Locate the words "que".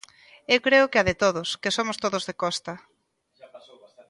0.91-0.99, 1.61-1.75